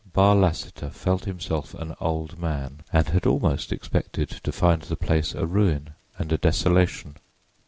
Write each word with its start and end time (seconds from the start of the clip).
Barr 0.13 0.33
Lassiter 0.35 0.89
felt 0.89 1.25
himself 1.25 1.75
an 1.75 1.93
old 2.01 2.39
man, 2.39 2.81
and 2.91 3.07
had 3.09 3.27
almost 3.27 3.71
expected 3.71 4.29
to 4.31 4.51
find 4.51 4.81
the 4.81 4.95
place 4.95 5.35
a 5.35 5.45
ruin 5.45 5.91
and 6.17 6.31
a 6.33 6.39
desolation. 6.39 7.17